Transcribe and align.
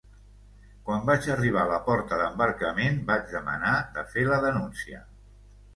Quan 0.87 1.03
vaig 1.09 1.27
arribar 1.33 1.61
a 1.65 1.69
la 1.73 1.77
porta 1.89 2.19
d’embarcament 2.23 2.99
vaig 3.13 3.31
demanar 3.39 3.79
de 3.99 4.09
fer 4.17 4.29
la 4.33 4.45
denúncia. 4.49 5.09